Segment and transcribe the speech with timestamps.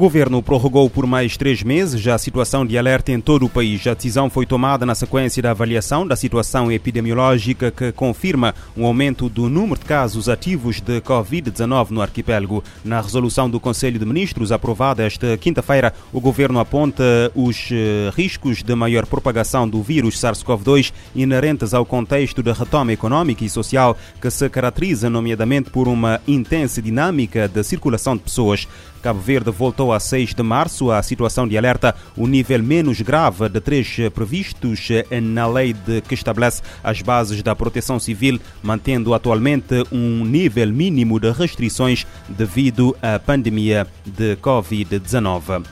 [0.00, 3.86] O governo prorrogou por mais três meses a situação de alerta em todo o país.
[3.86, 9.28] A decisão foi tomada na sequência da avaliação da situação epidemiológica que confirma um aumento
[9.28, 12.64] do número de casos ativos de Covid-19 no arquipélago.
[12.82, 18.62] Na resolução do Conselho de Ministros aprovada esta quinta-feira, o governo aponta os eh, riscos
[18.62, 24.30] de maior propagação do vírus SARS-CoV-2 inerentes ao contexto de retoma económica e social que
[24.30, 28.66] se caracteriza nomeadamente por uma intensa dinâmica de circulação de pessoas.
[29.02, 33.48] Cabo Verde voltou a 6 de março à situação de alerta, o nível menos grave
[33.48, 34.88] de três previstos
[35.22, 41.18] na lei de que estabelece as bases da proteção civil, mantendo atualmente um nível mínimo
[41.18, 45.64] de restrições devido à pandemia de Covid-19.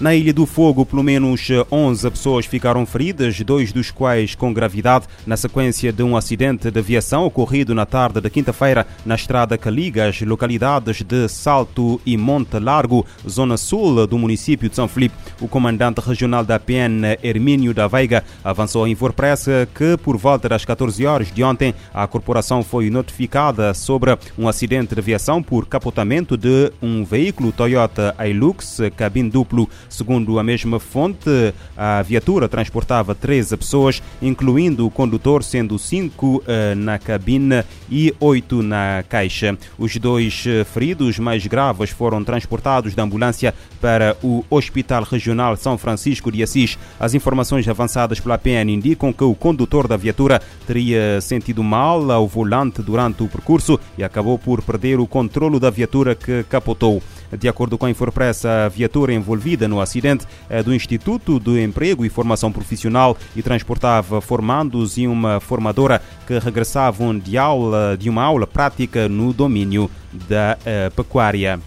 [0.00, 5.06] Na Ilha do Fogo, pelo menos 11 pessoas ficaram feridas, dois dos quais com gravidade,
[5.24, 9.70] na sequência de um acidente de aviação ocorrido na tarde de quinta-feira na estrada que
[9.70, 15.14] liga as localidades de Salto e Monte Largo, zona sul do município de São Felipe.
[15.40, 20.64] O comandante regional da PN, Hermínio da Veiga, avançou à Infopress que, por volta das
[20.64, 26.36] 14 horas de ontem, a corporação foi notificada sobre um acidente de aviação por capotamento
[26.36, 29.68] de um veículo Toyota Hilux cabine duplo.
[29.88, 36.42] Segundo a mesma fonte, a viatura transportava 13 pessoas, incluindo o condutor, sendo 5 uh,
[36.76, 39.56] na cabine e 8 na caixa.
[39.78, 46.30] Os dois feridos mais graves foram transportados da ambulância para o Hospital Regional São Francisco
[46.30, 46.78] de Assis.
[46.98, 52.26] As informações avançadas pela PN indicam que o condutor da viatura teria sentido mal ao
[52.26, 57.02] volante durante o percurso e acabou por perder o controlo da viatura que capotou.
[57.32, 62.04] De acordo com a Infopress, a viatura envolvida no acidente é do Instituto de Emprego
[62.04, 68.22] e Formação Profissional e transportava formandos e uma formadora que regressavam de, aula, de uma
[68.22, 69.90] aula prática no domínio
[70.28, 71.60] da uh, pecuária.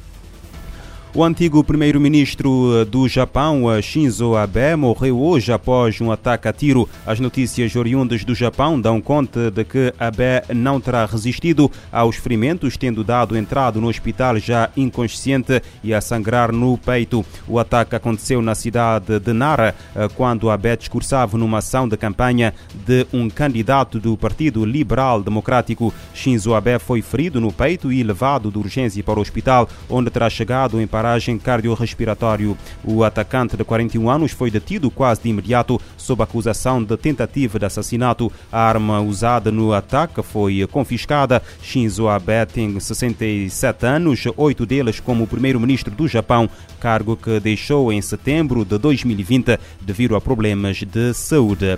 [1.17, 6.87] O antigo primeiro-ministro do Japão, Shinzo Abe, morreu hoje após um ataque a tiro.
[7.07, 12.77] As notícias oriundas do Japão dão conta de que Abe não terá resistido aos ferimentos,
[12.77, 17.25] tendo dado entrada no hospital já inconsciente e a sangrar no peito.
[17.47, 19.73] O ataque aconteceu na cidade de Nara,
[20.13, 22.53] quando Abe discursava numa ação de campanha
[22.85, 25.91] de um candidato do Partido Liberal Democrático.
[26.13, 30.29] Shinzo Abe foi ferido no peito e levado de urgência para o hospital, onde terá
[30.29, 32.57] chegado em paragem cardiorrespiratório.
[32.83, 37.65] O atacante de 41 anos foi detido quase de imediato sob acusação de tentativa de
[37.65, 38.29] assassinato.
[38.51, 41.41] A arma usada no ataque foi confiscada.
[41.61, 48.01] Shinzo Abe tem 67 anos, oito deles como primeiro-ministro do Japão, cargo que deixou em
[48.01, 51.77] setembro de 2020 devido a problemas de saúde.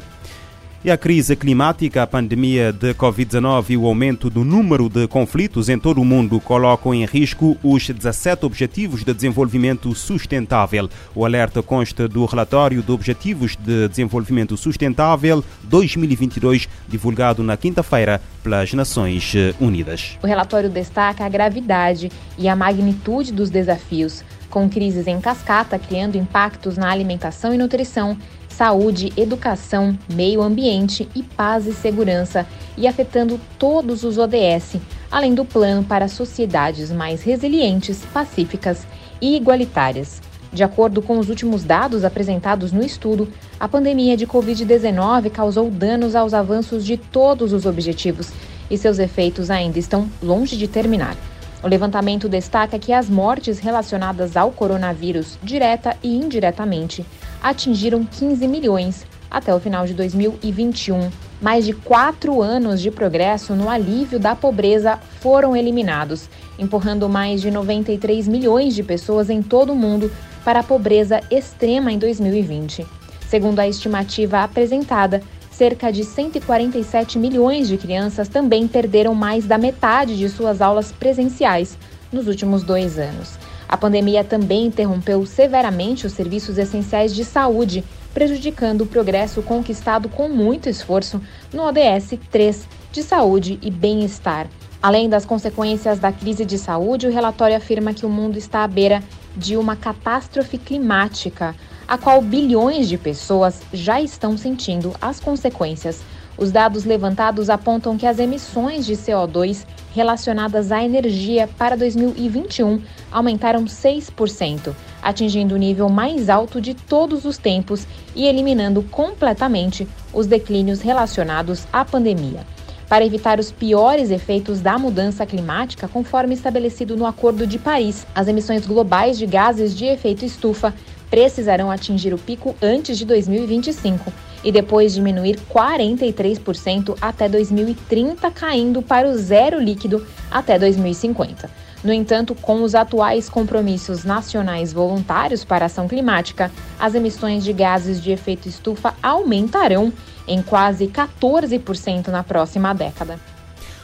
[0.82, 5.68] E a crise climática, a pandemia de Covid-19 e o aumento do número de conflitos
[5.68, 10.90] em todo o mundo colocam em risco os 17 Objetivos de Desenvolvimento Sustentável.
[11.14, 18.72] O alerta consta do relatório de Objetivos de Desenvolvimento Sustentável 2022, divulgado na quinta-feira pelas
[18.74, 20.18] Nações Unidas.
[20.24, 26.18] O relatório destaca a gravidade e a magnitude dos desafios, com crises em cascata criando
[26.18, 28.18] impactos na alimentação e nutrição
[28.60, 32.46] saúde, educação, meio ambiente e paz e segurança,
[32.78, 34.76] e afetando todos os ODS,
[35.10, 38.86] além do plano para sociedades mais resilientes, pacíficas
[39.22, 40.22] e igualitárias.
[40.52, 46.14] De acordo com os últimos dados apresentados no estudo, a pandemia de Covid-19 causou danos
[46.14, 48.30] aos avanços de todos os objetivos
[48.70, 51.16] e seus efeitos ainda estão longe de terminar.
[51.64, 57.06] O levantamento destaca que as mortes relacionadas ao coronavírus, direta e indiretamente,
[57.42, 61.10] atingiram 15 milhões até o final de 2021.
[61.42, 67.50] Mais de quatro anos de progresso no alívio da pobreza foram eliminados, empurrando mais de
[67.50, 70.12] 93 milhões de pessoas em todo o mundo
[70.44, 72.86] para a pobreza extrema em 2020.
[73.28, 75.22] Segundo a estimativa apresentada,
[75.52, 81.78] cerca de 147 milhões de crianças também perderam mais da metade de suas aulas presenciais
[82.12, 83.38] nos últimos dois anos.
[83.70, 90.28] A pandemia também interrompeu severamente os serviços essenciais de saúde, prejudicando o progresso conquistado com
[90.28, 91.22] muito esforço
[91.54, 94.48] no ODS 3 de saúde e bem-estar.
[94.82, 98.68] Além das consequências da crise de saúde, o relatório afirma que o mundo está à
[98.68, 99.04] beira
[99.38, 101.56] de uma catástrofe climática,
[101.88, 106.02] a qual bilhões de pessoas já estão sentindo as consequências.
[106.36, 109.64] Os dados levantados apontam que as emissões de CO2
[109.94, 112.82] relacionadas à energia para 2021
[113.12, 120.28] aumentaram 6%, atingindo o nível mais alto de todos os tempos e eliminando completamente os
[120.28, 122.46] declínios relacionados à pandemia.
[122.88, 128.08] para evitar os piores efeitos da mudança climática, conforme estabelecido no Acordo de Paris.
[128.16, 130.74] As emissões globais de gases de efeito estufa
[131.08, 134.12] precisarão atingir o pico antes de 2025
[134.44, 141.50] e depois diminuir 43% até 2030, caindo para o zero líquido até 2050.
[141.84, 147.54] No entanto, com os atuais compromissos nacionais voluntários para a ação climática, as emissões de
[147.54, 149.94] gases de efeito estufa aumentarão
[150.28, 153.18] em quase 14% na próxima década.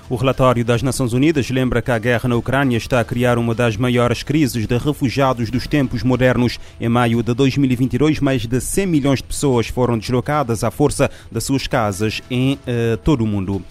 [0.07, 3.55] O relatório das Nações Unidas lembra que a guerra na Ucrânia está a criar uma
[3.55, 6.59] das maiores crises de refugiados dos tempos modernos.
[6.79, 11.43] Em maio de 2022, mais de 100 milhões de pessoas foram deslocadas à força das
[11.43, 13.63] suas casas em uh, todo o mundo.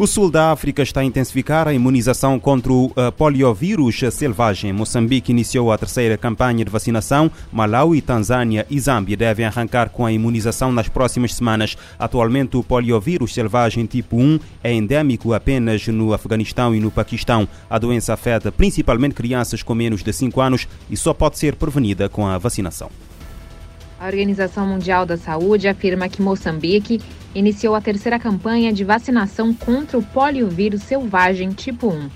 [0.00, 4.72] O sul da África está a intensificar a imunização contra o uh, poliovírus selvagem.
[4.72, 7.30] Moçambique iniciou a terceira campanha de vacinação.
[7.52, 11.76] Malawi, Tanzânia e Zâmbia devem arrancar com a imunização nas próximas semanas.
[11.98, 17.46] Atualmente, o poliovírus selvagem tipo 1 é endêmico apenas no Afeganistão e no Paquistão.
[17.68, 22.08] A doença afeta principalmente crianças com menos de 5 anos e só pode ser prevenida
[22.08, 22.90] com a vacinação.
[24.00, 27.02] A Organização Mundial da Saúde afirma que Moçambique
[27.34, 32.10] iniciou a terceira campanha de vacinação contra o poliovírus selvagem tipo 1.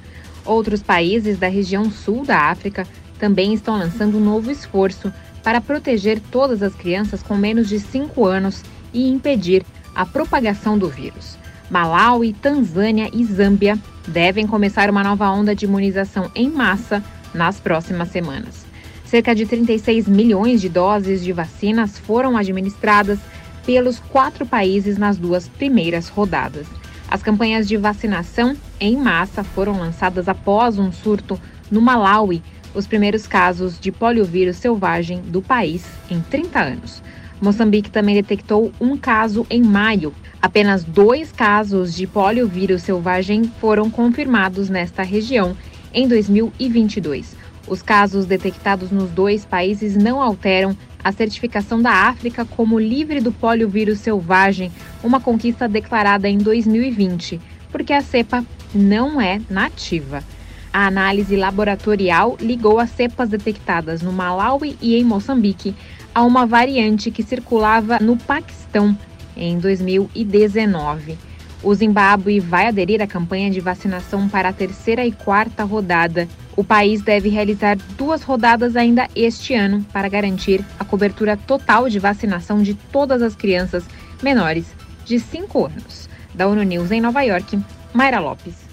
[0.45, 2.87] Outros países da região sul da África
[3.19, 5.13] também estão lançando um novo esforço
[5.43, 8.63] para proteger todas as crianças com menos de 5 anos
[8.93, 9.65] e impedir
[9.95, 11.39] a propagação do vírus.
[11.71, 17.03] Malawi, Tanzânia e Zâmbia devem começar uma nova onda de imunização em massa
[17.33, 18.67] nas próximas semanas.
[19.05, 23.19] Cerca de 36 milhões de doses de vacinas foram administradas
[23.67, 26.67] pelos quatro países nas duas primeiras rodadas.
[27.09, 31.41] As campanhas de vacinação em massa foram lançadas após um surto
[31.71, 32.43] no Malawi,
[32.75, 37.03] os primeiros casos de poliovírus selvagem do país em 30 anos.
[37.41, 40.15] Moçambique também detectou um caso em maio.
[40.41, 45.57] Apenas dois casos de poliovírus selvagem foram confirmados nesta região
[45.93, 47.37] em 2022.
[47.67, 53.31] Os casos detectados nos dois países não alteram a certificação da África como livre do
[53.31, 54.73] poliovírus selvagem,
[55.03, 57.39] uma conquista declarada em 2020,
[57.71, 58.43] porque a cepa
[58.75, 60.25] não é nativa.
[60.73, 65.75] A análise laboratorial ligou as cepas detectadas no Malawi e em Moçambique
[66.15, 68.97] a uma variante que circulava no Paquistão
[69.37, 71.19] em 2019.
[71.65, 76.63] O Zimbábue vai aderir à campanha de vacinação para a terceira e quarta rodada o
[76.63, 82.63] país deve realizar duas rodadas ainda este ano para garantir a cobertura total de vacinação
[82.63, 83.85] de todas as crianças
[84.23, 84.67] menores
[85.05, 86.09] de 5 anos.
[86.33, 87.59] Da ONU News em Nova York,
[87.93, 88.64] Mayra Lopes.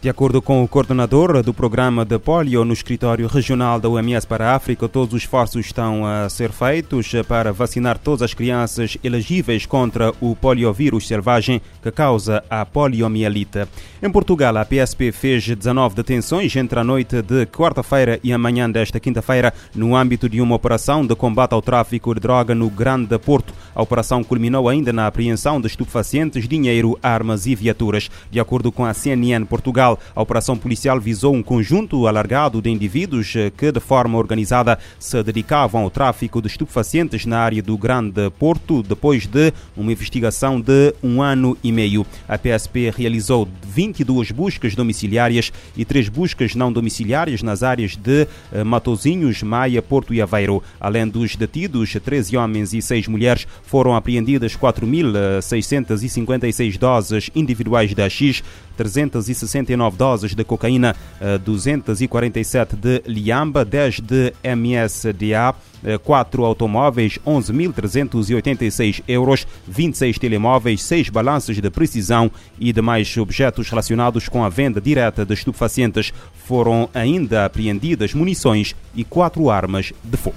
[0.00, 4.52] De acordo com o coordenador do programa de polio no escritório regional da OMS para
[4.52, 9.66] a África, todos os esforços estão a ser feitos para vacinar todas as crianças elegíveis
[9.66, 13.66] contra o poliovírus selvagem que causa a poliomielite.
[14.00, 18.70] Em Portugal, a PSP fez 19 detenções entre a noite de quarta-feira e a manhã
[18.70, 23.18] desta quinta-feira no âmbito de uma operação de combate ao tráfico de droga no Grande
[23.18, 23.52] Porto.
[23.74, 28.08] A operação culminou ainda na apreensão de estupefacientes, dinheiro, armas e viaturas.
[28.30, 33.34] De acordo com a CNN Portugal, a operação policial visou um conjunto alargado de indivíduos
[33.36, 38.28] eh, que, de forma organizada, se dedicavam ao tráfico de estupefacientes na área do Grande
[38.38, 42.04] Porto, depois de uma investigação de um ano e meio.
[42.28, 48.64] A PSP realizou 22 buscas domiciliárias e três buscas não domiciliárias nas áreas de eh,
[48.64, 50.62] Matozinhos, Maia, Porto e Aveiro.
[50.80, 58.42] Além dos detidos, 13 homens e 6 mulheres, foram apreendidas 4.656 doses individuais da X,
[58.78, 60.94] 369 doses de cocaína,
[61.44, 65.54] 247 eh, de liamba, 10 de MSDA,
[66.04, 74.44] 4 automóveis, 11.386 euros, 26 telemóveis, 6 balanças de precisão e demais objetos relacionados com
[74.44, 76.12] a venda direta de estupefacientes.
[76.46, 80.36] Foram ainda apreendidas munições e 4 armas de fogo.